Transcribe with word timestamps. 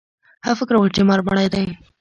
هغه 0.43 0.55
فکر 0.59 0.73
وکړ 0.75 0.89
چې 0.95 1.01
مار 1.07 1.19
مړ 1.27 1.37
دی. 1.53 1.65